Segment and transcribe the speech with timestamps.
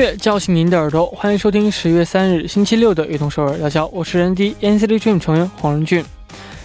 [0.00, 3.50] 乐叫醒您的耳朵，欢迎收听十月三日星期六的《悦动首尔》。
[3.60, 6.02] 大家好，我是人 D NCT Dream 成员黄仁俊。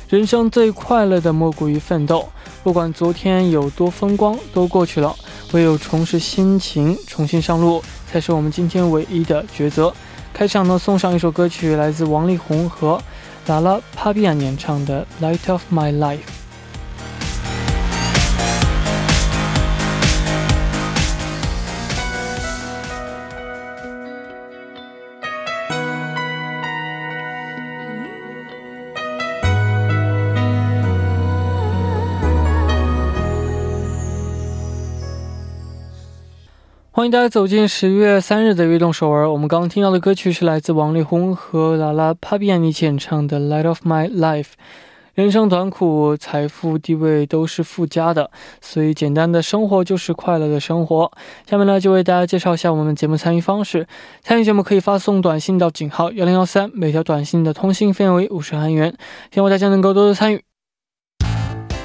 [0.07, 2.29] 人生最快乐的莫过于奋斗，
[2.63, 5.13] 不管昨天有多风光，都过去了，
[5.51, 9.93] 唯有重拾心情，重新上路，才是我们今天唯一的抉择。
[10.33, 13.01] 开场呢，送上一首歌曲，来自王力宏和
[13.47, 16.19] 拉拉帕比安演唱的《Light of My Life》。
[36.95, 39.29] 欢迎大家走进十月三日的悦动首尔。
[39.29, 44.43] 我们刚刚听到的歌曲是来自王力宏和拉拉帕比亚尼演唱的《Light of My Life》。
[45.13, 48.31] 人生短苦，财富地位都是附加的，
[48.61, 51.11] 所以简单的生活就是快乐的生活。
[51.45, 53.85] 下面呢，就为大家介绍一下我们节目参与方式。
[54.21, 58.95] 参与节目可以发送短信到井号幺零幺三，每条短信的通信费为五十韩元。
[59.33, 60.41] 希望大家能够多多参与。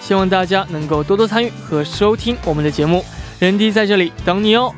[0.00, 3.04] 希望大家能够多多参与和收听我们的节目。
[3.38, 4.74] 人迪在这里等你哦。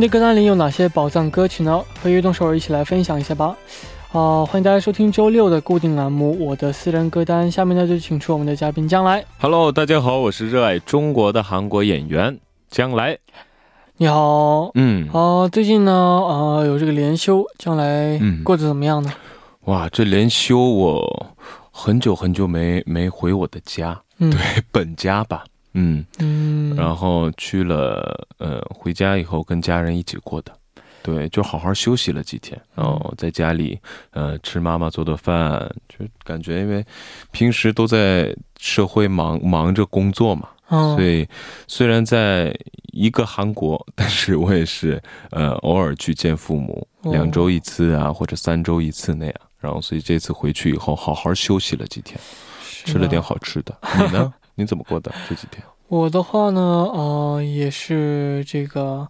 [0.00, 1.84] 您的歌单里有哪些宝藏歌曲呢？
[2.02, 3.54] 和悦动首尔一起来分享一下吧。
[4.12, 7.48] 啊，欢迎大家收听周六的固定栏目《我的私人歌单》。
[7.54, 9.22] 下面呢，就请出我们的嘉宾将来。
[9.38, 12.38] Hello，大家好，我是热爱中国的韩国演员
[12.70, 13.18] 将来。
[13.98, 19.12] 你好，嗯，啊，最近呢，啊，有这个连休，将来过得怎么样呢？
[19.66, 21.36] 哇，这连休我
[21.70, 24.30] 很久很久没没回我的家，对，
[24.72, 25.44] 本家吧。
[25.74, 26.04] 嗯。
[26.18, 30.52] 嗯，然后去了，呃，回家以后跟家人一起过的，
[31.02, 33.78] 对，就好好休息了几天，然后在家里，
[34.10, 36.84] 呃，吃妈妈做的饭，就感觉因为
[37.30, 41.26] 平时都在社会忙忙着工作嘛，所以
[41.66, 42.54] 虽然在
[42.92, 52.18] 一个韩国，但是我也是呃偶尔去见父母，两周一次啊，或者三周一次那样，然后所以这次回去以后好好休息了几天，
[52.84, 54.32] 吃了点好吃的，你呢？
[54.60, 55.62] 你怎么过的这几天？
[55.88, 59.08] 我的话呢，呃，也是这个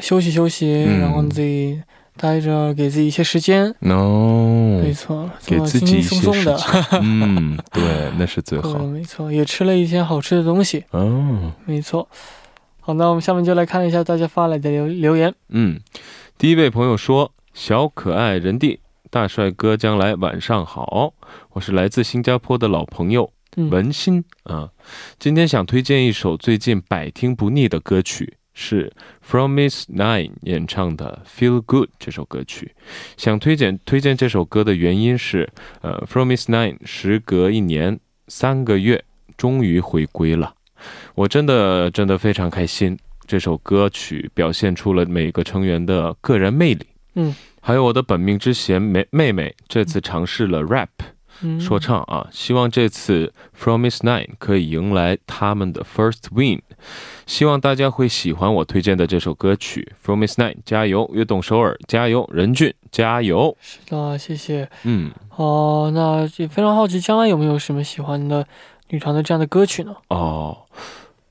[0.00, 1.82] 休息休息，然后自己
[2.16, 3.74] 待着，给自己一些时间。
[3.80, 6.56] 哦，没错，给自己一些时间。
[7.02, 7.82] 嗯，对，
[8.16, 8.78] 那是最好。
[8.78, 10.84] 没错，也吃了一些好吃的东西。
[10.90, 12.06] 哦，没错。
[12.80, 15.34] 好，那我们下面就来看一下大家发来的留留言。
[15.48, 15.80] 嗯，
[16.38, 18.78] 第一位朋友说：“小可爱人弟
[19.10, 21.14] 大帅哥将来晚上好，
[21.54, 24.70] 我是来自新加坡的老朋友。”文心啊，
[25.18, 32.74] 今天想推荐一首最近百听不腻的歌曲，是 From Miss Nine 演唱的《Feel Good》这首歌曲。
[33.16, 35.48] 想推荐推荐这首歌的原因是，
[35.82, 37.98] 呃，From Miss Nine 时隔一年
[38.28, 39.04] 三个月
[39.36, 40.54] 终于回归了，
[41.14, 42.98] 我真的真的非常开心。
[43.26, 50.90] 这首歌曲表现出了每个成员的个人魅力，嗯，还有我的本命之贤妹妹妹这次尝试了 rap。
[51.60, 56.60] 说唱啊，希望这次 From Miss Nine 可以迎来他们的 first win，
[57.26, 61.10] 希望大家会喜欢我推荐的这首歌曲 From Miss Nine，加油！
[61.12, 62.28] 悦动首尔，加油！
[62.32, 63.56] 任俊，加油！
[63.60, 64.68] 是的，谢谢。
[64.84, 68.46] 嗯，哦，那也非常好奇，将来有没有什么喜欢的
[68.88, 69.94] 女团的这样的歌曲呢？
[70.08, 70.56] 哦，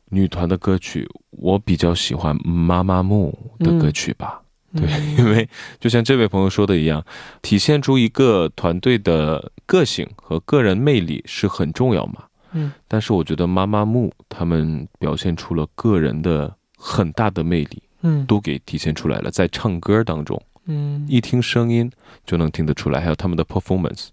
[0.09, 4.42] 女团的歌曲，我比较喜欢妈妈木的歌曲吧。
[4.75, 5.47] 对， 因为
[5.79, 7.05] 就像这位朋友说的一样，
[7.41, 12.23] 体现出一个团队的个性和个人魅力是很重要嘛。
[12.53, 21.91] 嗯，但是我觉得妈妈木他们表现出了个人的很大的魅力，嗯，都给体现出来了，在唱歌当中，嗯，一听声音
[22.25, 24.09] 就能听得出来，还有他们的 performance，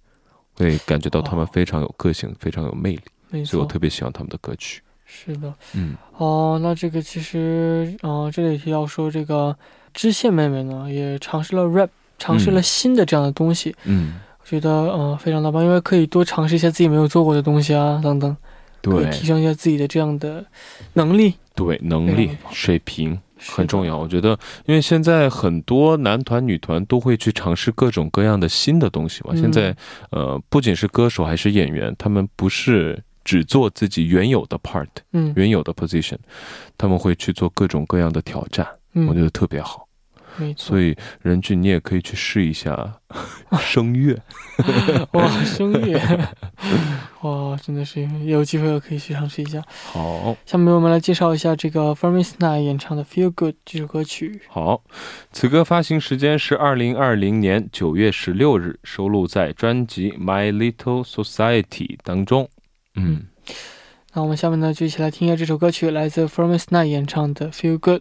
[0.55, 2.93] 会感觉到他们非常有个性，非常有魅
[3.31, 4.83] 力，所以我特别喜欢他们的歌曲。
[5.05, 9.55] 是的，嗯，哦，那这个其实，呃，这里提到说，这个
[9.93, 11.89] 知县妹妹呢，也尝试了 rap，
[12.19, 18.37] 尝试了新的这样的东西，嗯，我觉得，呃，非常的棒，因为可以多尝试一下自己没有做过的东西啊，等等，
[18.81, 20.45] 对，提升一下自己的这样的
[20.95, 23.97] 能力，对，能力水平很重要。
[23.97, 29.35] 我觉得，因为现在很多男团、女团都会去尝试各种各样的新的东西嘛。
[29.35, 29.75] 现在，
[30.11, 33.03] 呃，不仅是歌手，还是演员，他们不是。
[33.23, 36.17] 只做自己原有的 part，嗯，原有的 position，
[36.79, 39.87] 他们会去做各种各样的挑战，我觉得特别好。
[40.57, 42.95] 所以任俊，你也可以去试一下
[43.61, 44.17] 声乐。
[45.13, 46.01] 哇，声乐，
[47.21, 49.61] 哇，真的是有机会我可以去尝试一下。
[49.93, 54.41] 好，下面我们来介绍一下这个 f e r m i s n i 演唱的《Feel Good》这首歌曲。
[54.49, 54.83] 好，
[55.33, 62.49] 此歌发行时间是二零二零年九月十六日，收录在专辑《My Little Society》当中。
[62.95, 63.27] 嗯，
[64.15, 68.01] 那我们下面呢就一起来听一下这首歌曲，来自 From Is Night 演唱的《Feel Good》。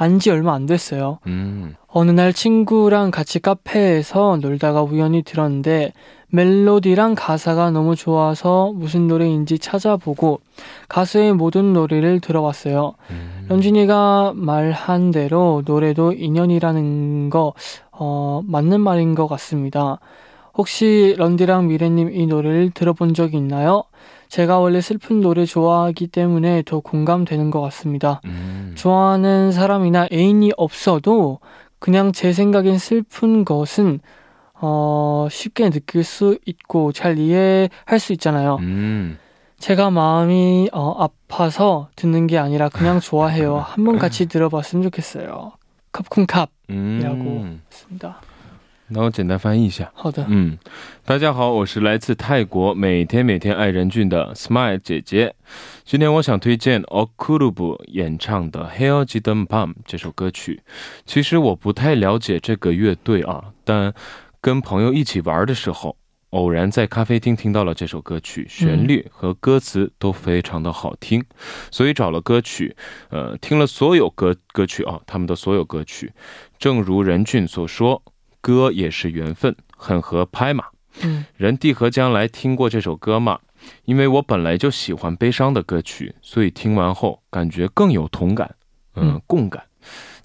[0.00, 1.18] 안 지 얼마 안 됐어요.
[1.26, 1.74] 음.
[1.88, 5.92] 어느 날 친구랑 같이 카페에서 놀다가 우연히 들었는데
[6.30, 10.40] 멜로디랑 가사가 너무 좋아서 무슨 노래인지 찾아보고
[10.88, 12.94] 가수의 모든 노래를 들어봤어요.
[13.10, 13.46] 음.
[13.48, 17.54] 런쥔이가 말한 대로 노래도 인연이라는 거
[17.90, 19.98] 어, 맞는 말인 것 같습니다.
[20.56, 23.84] 혹시 런디랑 미래님 이 노래를 들어본 적 있나요?
[24.28, 28.20] 제가 원래 슬픈 노래 좋아하기 때문에 더 공감되는 것 같습니다.
[28.26, 28.57] 음.
[28.78, 31.40] 좋아하는 사람이나 애인이 없어도
[31.78, 34.00] 그냥 제 생각엔 슬픈 것은
[34.54, 38.56] 어, 쉽게 느낄 수 있고 잘 이해할 수 있잖아요.
[38.60, 39.18] 음.
[39.58, 43.58] 제가 마음이 어, 아파서 듣는 게 아니라 그냥 좋아해요.
[43.66, 45.52] 한번 같이 들어봤으면 좋겠어요.
[45.92, 47.62] 컵쿵캅이라고 음.
[47.70, 48.20] 했습니다.
[48.90, 49.90] 那我简单翻译一下。
[49.94, 50.56] 好的，嗯，
[51.04, 55.34] 大家好，我是来自泰国，每天每天爱人俊的 Smile 姐姐。
[55.84, 60.62] 今天我想推荐 Okurubu 演唱的《Hail Jidam Pam》这首歌曲。
[61.04, 63.92] 其实我不太了解这个乐队啊，但
[64.40, 65.94] 跟朋友一起玩的时候，
[66.30, 71.22] 偶然在咖啡厅听到了这首歌曲，旋律和歌词都非常的好听，
[71.70, 72.74] 所以找了歌曲，
[73.10, 76.10] 呃，听了所有歌歌曲啊，他们的所有歌曲。
[76.58, 78.02] 正如任俊所说。
[78.48, 80.64] 歌也是缘分，很合拍嘛。
[81.02, 83.38] 嗯，人地和将来听过这首歌吗？
[83.84, 88.54] 因为我本来就喜欢悲伤的歌曲，所以听完后感觉更有同感，
[88.94, 89.62] 嗯，共感。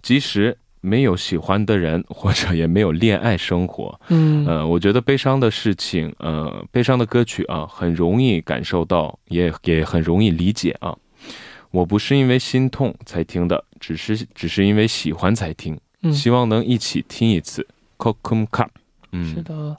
[0.02, 10.96] 即使没有喜欢的人，或者也没有恋爱生活，嗯，呃，我觉得悲伤的事情，呃，悲伤的歌曲啊，很容易感受到，也也很容易理解啊。
[11.72, 15.78] 我不是因为心痛才听的，只是只是因为喜欢才听。
[16.12, 17.66] 希望能一起听一次。
[17.98, 18.68] Cup，
[19.12, 19.78] 嗯，是的，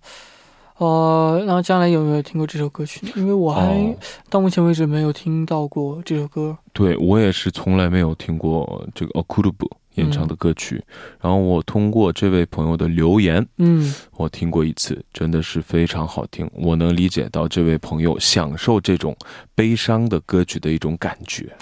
[0.79, 3.13] 呃，然后将来有没有听过这首歌曲呢？
[3.17, 3.97] 因为我还
[4.29, 6.57] 到目前为止没有听到过这首歌。
[6.73, 10.83] 对我也是从来没有听过这个 Okurubu 演唱的歌曲。
[11.21, 16.51] 然后我通过这位朋友的留言，嗯，我听过一次，真的是非常好听。
[16.55, 19.17] 我能理解到这位朋友享受这种
[19.55, 21.55] 悲伤的歌曲的一种感觉。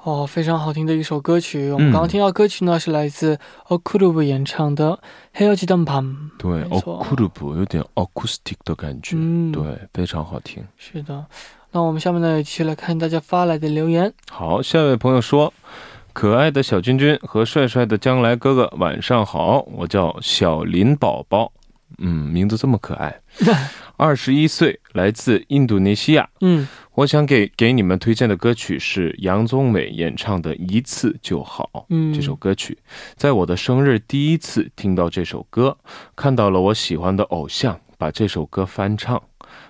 [0.04, 1.70] 哦，非常好听的一首歌曲。
[1.70, 4.90] 我们刚刚听到歌曲呢，是来自 Okurubu 演唱的
[5.32, 6.04] 《黑曜记灯밤》。
[6.38, 9.62] 对 o k u r u b 有点 acoustic 的感觉，嗯，对，
[9.94, 10.64] 非常好听。
[10.76, 11.24] 是的。
[11.70, 14.12] 那我们下面呢，也继续来看大家发来的留言。
[14.28, 15.54] 好，下一位朋友说
[16.12, 21.52] ：“可爱的小君君和帅帅的将来哥哥，晚上好，我叫小林宝宝，
[21.98, 23.20] 嗯，名字这么可爱，
[24.02, 26.28] 二十一岁，来自印度尼西亚。
[26.40, 31.70] 嗯，我想给给你们推荐的歌曲是杨宗纬演唱的《一次就好》。
[31.88, 32.76] 嗯，这首歌曲，
[33.14, 35.78] 在我的生日第一次听到这首歌，
[36.16, 39.22] 看到了我喜欢的偶像把这首歌翻唱，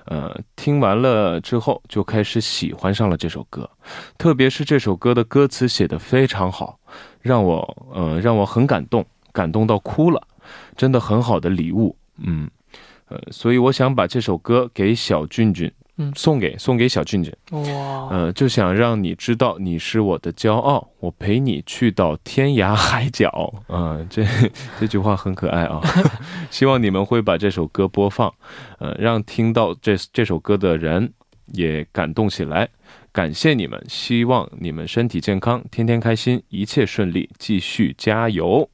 [0.07, 3.69] 呃，听完了之后就开始喜欢上了这首歌，
[4.17, 6.81] 特别是这首歌的歌词写得非常好，
[7.21, 10.27] 让我呃让我很感动，感动到哭了，
[10.75, 12.49] 真的很好的礼物，嗯，
[13.13, 17.31] 呃，所以我想把这首歌给小俊俊，嗯送给送给小俊俊。
[17.51, 23.53] 哇，呃，就想让你知道你是我的骄傲，我陪你去到天涯海角。
[23.69, 24.25] 嗯、这
[24.81, 25.81] 这句话很可爱啊，
[26.51, 28.33] 希望你们会把这首歌播放，
[28.79, 31.13] 呃，让听到这这首歌的人
[31.49, 32.69] 也感动起来。
[33.13, 38.67] 感谢你们，希望你们身体健康，天天开心，一切顺利，继续加油。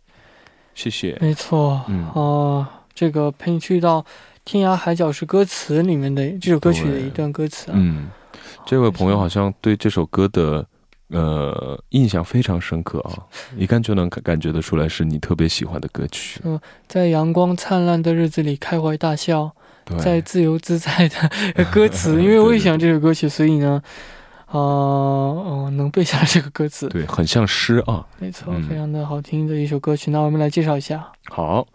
[0.76, 1.18] 谢谢。
[1.20, 1.82] 没错。
[1.88, 2.64] 嗯哦，
[2.94, 4.06] 这个陪你去到
[4.48, 7.74] 天涯海角是歌词里面的这首歌曲的一段歌词啊。
[7.76, 8.08] 嗯，
[8.64, 10.66] 这位朋友好像对这首歌的
[11.10, 13.12] 呃印象非常深刻啊，
[13.58, 16.40] 一看就能感感觉得出来是你特别喜欢的歌曲。
[16.44, 19.52] 嗯在阳光灿烂的日子里开怀大笑，
[19.98, 22.22] 在自由自在的 歌词。
[22.22, 23.82] 因为我也喜欢这首歌曲，所以呢，
[24.50, 26.88] 呃，呃能背下来这个歌词。
[26.88, 28.06] 对，很像诗啊。
[28.18, 30.10] 没错，嗯非常的好听的一首歌曲。
[30.10, 31.06] 那我们来介绍一下。
[31.28, 31.66] 好，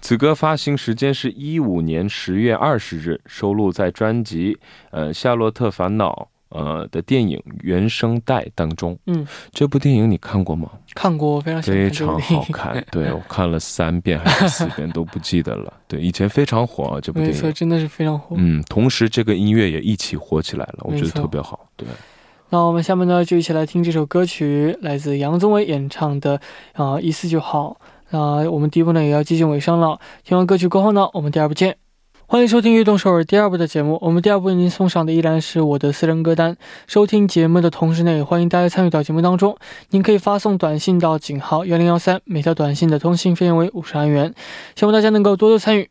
[0.00, 4.54] 此歌发行时间是一五年十月二十日，收录在专辑
[4.90, 8.96] 《呃夏洛特烦恼》呃的电影原声带当中。
[9.06, 10.70] 嗯，这部电影你看过吗？
[10.94, 12.20] 看过，非常非常。
[12.20, 15.72] 好看，对我看了三遍还是四遍都不记得了。
[15.88, 17.50] 对，以前非常火啊，这部电影没错。
[17.50, 18.36] 真的是非常火。
[18.38, 21.68] 嗯，同时这个音乐也一起火起来了，我觉得特别好。
[21.76, 21.88] 对，
[22.52, 26.40] 那我们下面呢，就一起来听这首歌曲，来自杨宗纬演唱的
[26.72, 27.76] 啊、一次就好。
[28.10, 31.76] 那我们第一部呢也要接近尾声了，听完歌曲过后呢，我们第二部见。
[32.26, 33.98] 欢迎收听《悦动首尔》第二部的节目。
[34.02, 36.56] 我们第二部为您送上的依然是我的私人歌单。
[36.88, 39.56] 收听节目的同时呢，也欢迎大家参与到节目当中。
[39.90, 44.34] 您可以发送短信到井号幺零幺三，每条短信的通信费用为五十韩元。
[44.74, 45.88] 希望大家能够多多参与。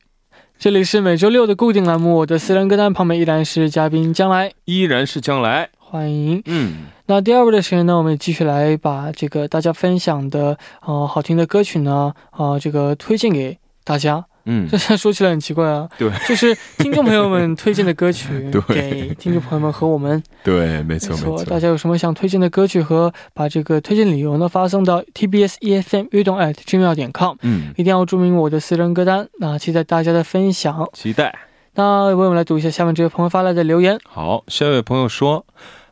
[0.58, 5.70] 这里是每周六的固定栏目《我的私人歌单》，旁边依然是嘉宾将来，依然是将来。
[5.90, 6.40] 欢迎。
[6.46, 10.56] 嗯，那第二位的时间呢，我们继续来把这个大家分享的
[10.86, 14.24] 呃好听的歌曲呢，呃这个推荐给大家。
[14.46, 20.22] 嗯这，现在说起来很奇怪啊，对，就是听众朋友们推荐的歌曲对 给听众朋友们和我们。
[20.44, 21.44] 对，没没错没错。
[21.44, 29.28] 大家有什么想推荐的歌曲和把这个推荐理由呢发送到 tbs efm 运动 at gmail 点 com，嗯，一定要注明我的私人歌单。
[29.40, 30.88] 那期待大家的分享。
[30.94, 31.38] 期待。
[31.76, 34.00] 那为我们来读一下下面这位朋友发来的留言。
[34.04, 35.46] 好，下一位朋友说：“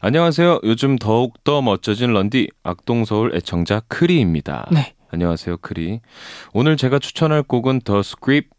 [0.08, 4.70] 안녕하세요。요즘 더욱 더 멋져진 런디 악동서울 애청자 크리입니다。
[4.72, 4.94] 네.
[5.10, 6.00] 안녕하세요, 크리.
[6.54, 8.50] 오늘 제가 추천할 곡은 The Script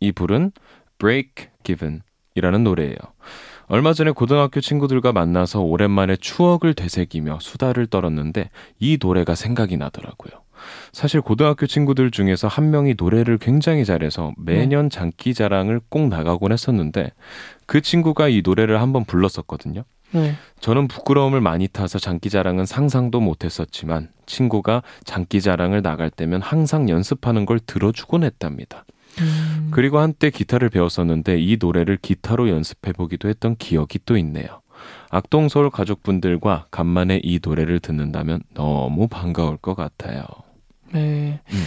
[0.00, 0.52] 이 부른
[0.96, 2.00] Break Given
[2.36, 2.96] 이라는 노래예요.
[3.66, 10.42] 얼마 전에 고등학교 친구들과 만나서 오랜만에 추억을 되새기며 수다를 떨었는데 이 노래가 생각이 나더라고요.
[10.92, 17.12] 사실 고등학교 친구들 중에서 한 명이 노래를 굉장히 잘해서 매년 장기 자랑을 꼭 나가곤 했었는데
[17.66, 19.84] 그 친구가 이 노래를 한번 불렀었거든요.
[20.13, 20.35] 네.
[20.59, 26.89] 저는 부끄러움을 많이 타서 장기 자랑은 상상도 못 했었지만 친구가 장기 자랑을 나갈 때면 항상
[26.89, 28.85] 연습하는 걸 들어주곤 했답니다.
[29.19, 34.61] 음, 그리고 한때 기타를 배웠었는데 이 노래를 기타로 연습해 보기도 했던 기억이 또 있네요.
[35.09, 40.23] 악동서울 가족분들과 간만에 이 노래를 듣는다면 너무 반가울 것 같아요.
[40.91, 41.39] 对。
[41.51, 41.65] 嗯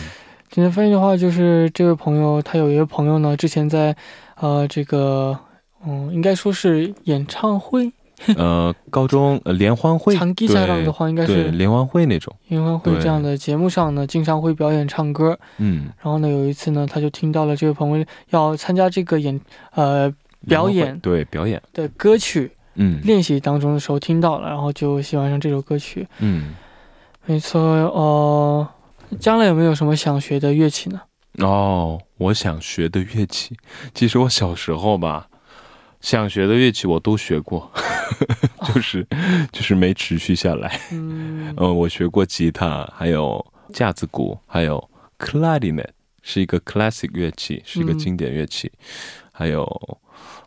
[0.50, 3.96] 今天翻译的话，就是这位朋友，他有一位朋友呢，之前在
[4.36, 5.38] 呃这个
[5.82, 7.90] 嗯，应该说是演唱会、
[8.35, 15.37] 呃，高中呃联欢会，长期赛上的话，应该是联欢会那种，联欢会这样的节目上呢，经常会表演唱歌。
[15.57, 19.39] 嗯，然后呢，有一次呢，他就听到了这位朋友要参加这个演
[19.75, 20.11] 呃
[20.47, 26.07] 表演对表演，的歌曲，嗯练习当中的时候听到了，然后就喜欢上这首歌曲。
[26.19, 26.55] 嗯，
[27.25, 27.61] 没错。
[27.61, 28.67] 哦，
[29.19, 31.01] 将来有没有什么想学的乐器呢？
[31.39, 33.55] 哦，我想学的乐器，
[33.93, 35.27] 其实我小时候吧，
[36.01, 37.69] 想学的乐器我都学过，
[38.73, 39.05] 就是
[39.51, 40.79] 就是没持续下来。
[40.91, 44.89] 嗯，呃，我学过吉他，还有架子鼓，还有
[45.19, 45.87] clarinet，
[46.21, 48.71] 是一个 classic 乐器，是一个经典乐器，
[49.31, 49.65] 还有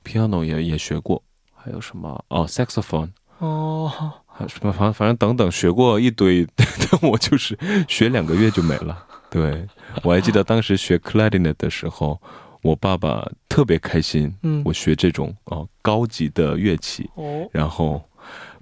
[0.05, 1.23] piano 也也学过，
[1.55, 2.25] 还有什么？
[2.29, 3.91] 哦，saxophone，哦，
[4.27, 4.73] 还有什么？
[4.73, 9.07] 反反正等等学过一堆， 但我就是学两个月就没了。
[9.29, 9.67] 对，
[10.03, 12.21] 我还记得当时学 clarinet 的时候，
[12.63, 14.33] 我爸爸特别开心。
[14.43, 18.03] 嗯，我学这种哦高级的乐器，哦，然后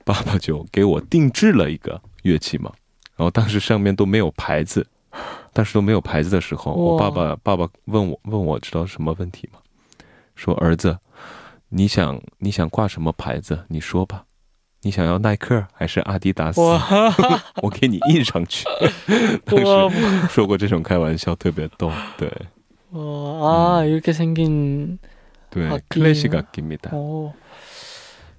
[0.05, 2.73] 爸爸就给我定制了一个乐器嘛。
[3.17, 4.87] 然后当时上面都没有牌子，
[5.53, 9.59] 当时都没有牌子的时候，我爸爸爸爸问我问我知道什么问题吗？
[10.37, 10.99] 说儿子，
[11.71, 13.65] 你想你想挂什么牌子？
[13.69, 14.25] 你说吧。
[14.83, 16.61] 你想要耐克还是阿迪达斯？
[17.63, 18.65] 我给你印上去。
[19.45, 21.91] 当时说过这种开玩笑，特别逗。
[22.17, 22.33] 对。
[22.91, 23.41] 어,
[23.79, 23.89] 아 음.
[23.89, 24.99] 이렇게 생긴
[25.55, 25.83] 네, 악기.
[26.01, 26.95] 클래식 악기입니다.
[26.97, 27.35] 오,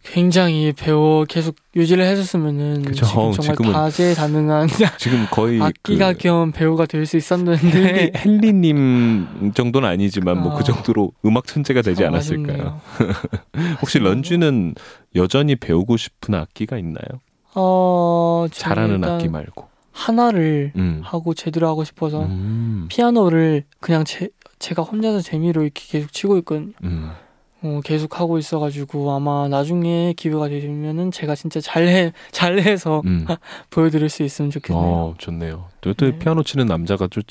[0.03, 6.51] 굉장히 배워 계속 유지를 해줬으면은 그쵸, 지금 정말 다재 다능한 지금 거의 악기가 그 겸
[6.51, 11.81] 배우가 될 수 있었는데 헨리, 님 정도는 아니지만 뭐 그 아, 뭐그 정도로 음악 천재가
[11.83, 12.81] 되지 아, 않았을까요?
[13.81, 14.75] 혹시 런쥔은
[15.15, 17.19] 여전히 배우고 싶은 악기가 있나요?
[17.55, 21.01] 어, 잘하는 악기 말고 하나를 음.
[21.03, 22.85] 하고 제대로 하고 싶어서 음.
[22.89, 24.29] 피아노를 그냥 제,
[24.59, 26.73] 제가 혼자서 재미로 이렇게 계속 치고 있거든요.
[26.83, 27.11] 음.
[27.61, 33.25] 어, 계속 하고 있어가지고 아마 나중에 기회가 되면은 제가 진짜 잘해 잘해서 음.
[33.69, 34.81] 보여드릴 수 있으면 좋겠네요.
[34.85, 35.65] 어, 좋네요.
[35.81, 36.17] 또, 또 네.
[36.19, 37.23] 피아노 치는 남자가 좀,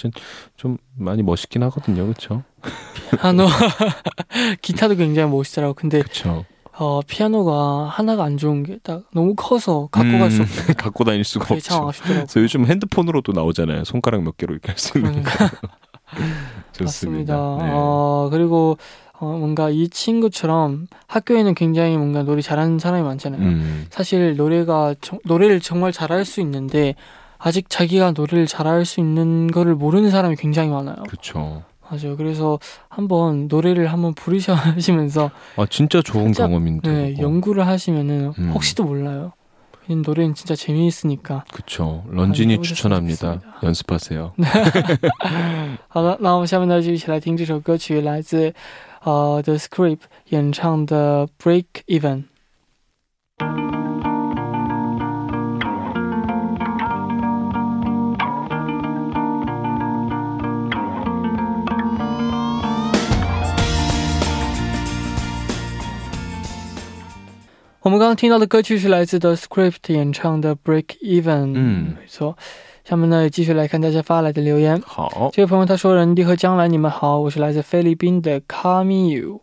[0.56, 2.42] 좀 많이 멋있긴 하거든요, 그렇죠?
[3.20, 3.46] 피아노,
[4.60, 5.72] 기타도 굉장히 멋있더라고.
[5.74, 6.44] 근데 그쵸.
[6.80, 10.74] 어, 피아노가 하나가 안 좋은 게 딱 너무 커서 갖고 음, 갈수 없어요.
[10.76, 11.60] 갖고 다닐 수가 없죠.
[11.60, 12.24] 참 아쉽더라고요.
[12.26, 13.84] 그래서 요즘 핸드폰으로도 나오잖아요.
[13.84, 15.24] 손가락 몇 개로 이렇게 할 수 있는
[16.78, 17.34] 좋습니다.
[17.60, 17.70] 네.
[17.72, 18.78] 어, 그리고
[19.20, 23.40] 어, 뭔가 이 친구처럼 학교에는 굉장히 뭔가 노래 잘하는 사람이 많잖아요.
[23.42, 23.86] 음.
[23.90, 26.94] 사실 노래가 저, 노래를 정말 잘할 수 있는데
[27.38, 30.96] 아직 자기가 노래를 잘할 수 있는 거를 모르는 사람이 굉장히 많아요.
[31.08, 31.62] 그렇죠.
[31.90, 32.16] 맞아요.
[32.16, 38.50] 그래서 한번 노래를 한번 부르셔 하시면서 아 진짜 좋은 경험인데 네, 연구를 하시면은 음.
[38.52, 39.32] 혹시도 몰라요.
[39.87, 41.43] 노래는 진짜 재미있으니까.
[41.51, 42.03] 그쵸.
[42.09, 43.41] 런쥔이 추천합니다.
[43.61, 44.33] 연습하세요.
[45.89, 48.53] 好了，那我们下面呢就一起来听这首歌曲，来自
[49.03, 52.23] 呃，The Script 演唱的 Break Even。
[67.88, 71.54] 我们刚刚听到的歌曲是来自 The Script 演唱的 Break Even。
[71.54, 72.36] 嗯，没错。
[72.84, 74.78] 下面呢，继续来看大家发来的留言。
[74.84, 79.40] 好，这位朋友他说：“人地和将来，你们好，我是来自菲律宾的 Camille，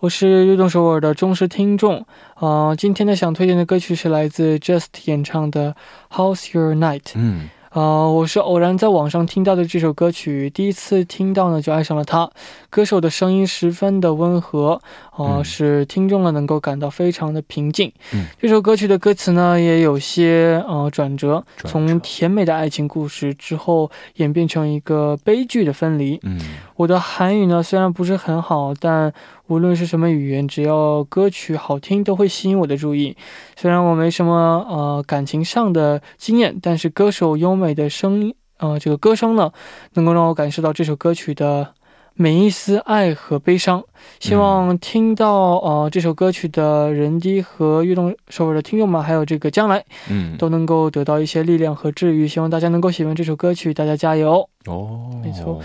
[0.00, 2.04] 我是悦动首尔的忠实听众。
[2.34, 5.76] 啊，今天呢，想推荐的歌曲是来自 Just 演唱的
[6.10, 7.12] How's Your Night。
[7.14, 12.30] 嗯。”啊，我是偶然在网上听到的这首歌曲，第一次听到呢就爱上了它。
[12.70, 17.92] 歌手的声音十分的温和，啊，使听众呢能够感到非常的平静。
[18.12, 26.20] 嗯，这首歌曲的歌词呢也有些呃转折，从甜美的爱情故事之后演变成一个悲剧的分离。
[26.22, 26.38] 嗯，
[26.76, 29.12] 我的韩语呢虽然不是很好，但。
[29.46, 33.14] 无论是什么语言，只要歌曲好听，都会吸引我的注意。
[33.56, 39.52] 虽然我没什么呃感情上的经验，但是歌手优美的声音，呃，这个歌声呢，
[39.92, 41.74] 能够让我感受到这首歌曲的
[42.14, 43.84] 每一丝爱和悲伤。
[44.18, 52.26] 希望听到呃这首歌曲的人低和悦动首尔的听众们，还有这个将来，嗯，都能够得到一些力量和治愈。
[52.26, 55.10] 希望大家能够喜欢这首歌曲，大家加油哦！
[55.22, 55.60] 没错，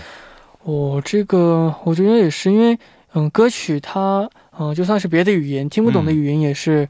[0.62, 2.78] 我这个我觉得也是因为。
[3.12, 6.88] 嗯，歌曲它，嗯，就算是别的语言听不懂的语言，也是，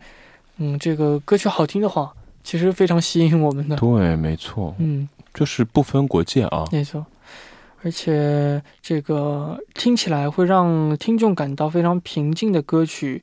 [0.58, 2.12] 嗯，这个歌曲好听的话，
[2.44, 3.74] 其实非常吸引我们的。
[3.76, 4.74] 对，没错。
[4.78, 6.66] 嗯，就是不分国界啊。
[6.70, 7.06] 没错，
[7.82, 13.22] 而且这个听起来会让听众感到非常平静的歌曲，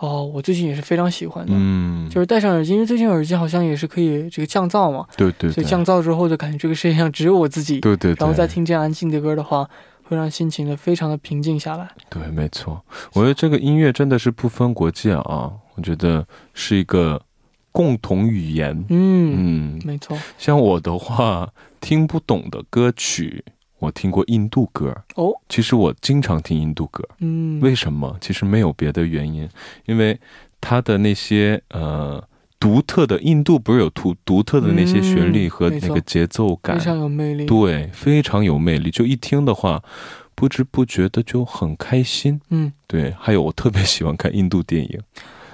[0.00, 1.52] 哦，我最近也是非常喜欢的。
[1.54, 5.06] 嗯，就是戴上耳机，因为最近耳机好像也是可以这个降噪嘛。
[5.16, 5.50] 对对。
[5.52, 7.80] 所以降噪之后，就感觉这个世界上只有我自己。
[7.80, 8.12] 对对。
[8.18, 9.68] 然后再听这样安静的歌的话。
[10.02, 11.88] 会让心情呢非常的平静下来。
[12.08, 17.22] 对，没错，我觉得这个音乐真的是不分国界啊，我觉得是一个
[17.70, 18.76] 共同语言。
[18.88, 20.18] 嗯嗯，没错。
[20.36, 21.48] 像我的话，
[21.80, 23.44] 听不懂的歌曲，
[23.80, 24.94] 我听过印度歌。
[25.16, 27.02] 哦，其实我经常听印度歌。
[27.18, 28.16] 嗯，为什么？
[28.20, 29.48] 其实没有别的原因，
[29.86, 30.18] 因为
[30.60, 32.22] 它的那些呃
[32.60, 37.46] 独特的印度不是有独独特的那些旋律和那个节奏感，非常有魅力。
[37.46, 38.90] 对，非常有魅力。
[38.90, 39.82] 就一听的话，
[40.34, 42.40] 不知不觉的就很开心。
[42.50, 43.14] 嗯，对。
[43.18, 45.00] 还有我特别喜欢看印度电影，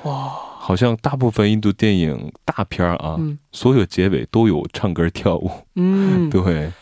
[0.03, 3.17] 哇，好像大部分印度电影大片啊，
[3.53, 5.49] 所有结尾都有唱歌跳舞。
[5.77, 6.73] 嗯， 对。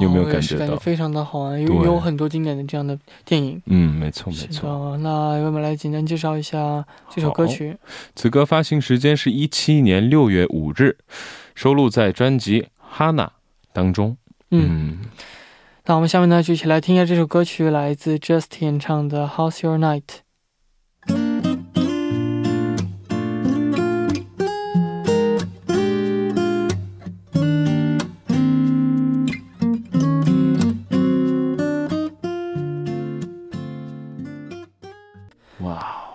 [0.00, 1.60] 有没有感觉到非常的好玩？
[1.60, 3.60] 有有很多经典的这样的电影。
[3.66, 4.96] 嗯，没错没错。
[4.98, 5.10] 那
[5.44, 7.76] 我们来简单介绍一下这首歌曲。
[8.14, 10.96] 此歌发行时间是一七年六月五日，
[11.54, 13.26] 收录在专辑《哈娜》
[13.72, 14.16] 当中。
[14.50, 14.98] 嗯，
[15.86, 20.02] 那我们下面呢就一起来听一下这首歌曲，来自 Just 演唱的《How's Your Night》。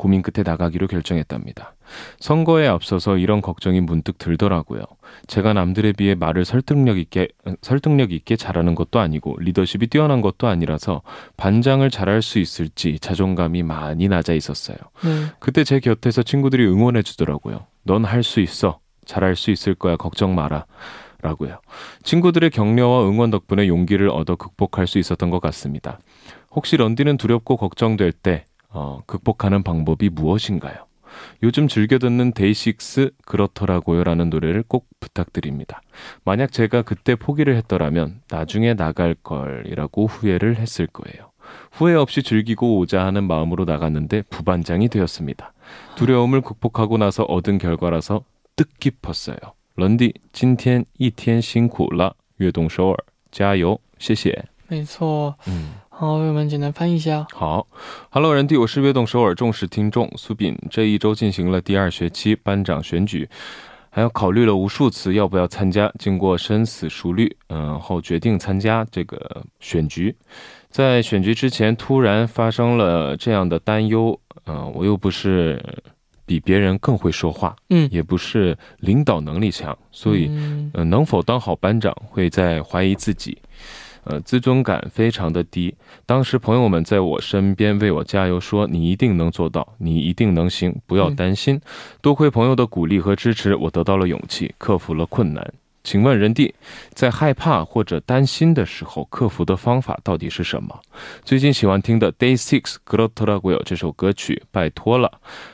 [0.00, 1.74] 고민 끝에 나가기로 결정했답니다.
[2.20, 4.80] 선거에 앞서서 이런 걱정이 문득 들더라고요.
[5.26, 7.28] 제가 남들에 비해 말을 설득력 있게
[7.60, 11.02] 설득력 있게 잘하는 것도 아니고 리더십이 뛰어난 것도 아니라서
[11.36, 14.78] 반장을 잘할 수 있을지 자존감이 많이 낮아 있었어요.
[15.04, 15.26] 네.
[15.38, 17.66] 그때 제 곁에서 친구들이 응원해 주더라고요.
[17.82, 18.78] 넌 할 수 있어.
[19.04, 19.96] 잘할 수 있을 거야.
[19.96, 20.64] 걱정 마라.
[21.20, 21.60] 라고요.
[22.04, 25.98] 친구들의 격려와 응원 덕분에 용기를 얻어 극복할 수 있었던 것 같습니다.
[26.50, 30.75] 혹시 런디는 두렵고 걱정될 때 어, 극복하는 방법이 무엇인가요?
[31.43, 35.81] 요즘 즐겨 듣는 데이식스 그렇더라고요 라는 노래를 꼭 부탁드립니다.
[36.25, 41.31] 만약 제가 그때 포기를 했더라면 나중에 나갈 걸이라고 후회를 했을 거예요.
[41.71, 45.53] 후회 없이 즐기고 오자 하는 마음으로 나갔는데 부반장이 되었습니다.
[45.95, 48.23] 두려움을 극복하고 나서 얻은 결과라서
[48.55, 49.37] 뜻깊었어요.
[49.77, 52.97] 런디, 今天一天辛苦了，悦动首尔，
[53.31, 54.45] 加油，谢谢。
[54.67, 55.35] 没错。
[55.47, 55.75] 음.
[56.00, 57.26] 好，我们简单翻译一下。
[57.30, 57.66] 好
[58.08, 60.58] ，Hello，人弟，我是悦动首尔重视听众苏炳。
[60.70, 63.28] 这一周进行了第二学期班长选举，
[63.90, 65.92] 还要考虑了无数次要不要参加。
[65.98, 70.16] 经过深思熟虑，嗯后决定参加这个选举。
[70.70, 74.18] 在选举之前，突然发生了这样的担忧。
[74.46, 75.62] 嗯，我又不是
[76.24, 80.30] 比别人更会说话，嗯，也不是领导能力强，所以，
[80.72, 83.36] 嗯，能否当好班长，会在怀疑自己。
[84.04, 85.74] 呃，自尊感非常的低。
[86.06, 91.60] 当时朋友们在我身边为我加油，说你一定能做到，你一定能行，不要担心。
[92.00, 95.52] 多亏朋友的鼓励和支持，我得到了勇气，克服了困难。
[95.82, 96.54] 请问人弟，
[96.92, 100.78] 在害怕或者担心的时候，克服的方法到底是什么？
[101.24, 105.10] 最近喜欢听的 Day Six g r o t r a g u o 这首歌曲，拜托了。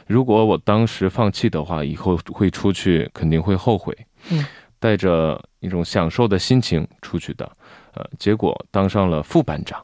[0.09, 3.97] 如果我当时放弃的话，以后会出去肯定会后悔。
[4.31, 4.45] 嗯，
[4.81, 7.49] 带着一种享受的心情出去的。
[7.96, 9.84] 呃，结果当上了副班长，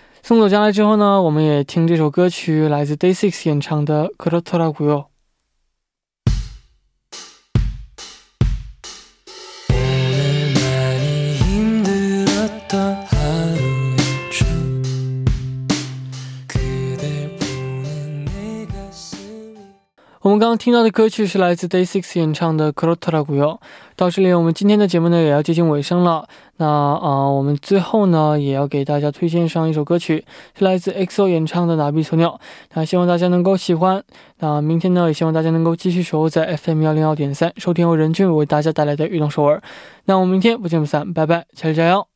[0.23, 5.05] 送走将来之后呢，我们也听这首歌曲，来自 Day Six 演唱的《그렇더라고요》。
[20.31, 23.59] 我们刚刚听到的歌曲是来自 Day Six 演唱的《k r o t a r a g u
[23.97, 26.25] 到这里，我们今天的节目呢也要接近尾声了。
[26.55, 30.23] 那啊，我们最后呢也要给大家推荐上一首歌曲，
[30.57, 32.29] 是来自 EXO 演唱的《拿比索鸟》。
[32.75, 34.01] 那希望大家能够喜欢。
[34.39, 39.61] 那明天呢，也希望大家能够继续守候在 FM 幺零幺点三，收听由任俊为大家带来的运动首尔。
[40.05, 42.10] 那我们明天不见不散，拜拜，加油加油！